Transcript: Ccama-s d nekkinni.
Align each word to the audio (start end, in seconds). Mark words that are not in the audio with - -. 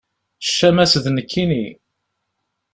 Ccama-s 0.45 0.93
d 1.03 1.05
nekkinni. 1.15 1.65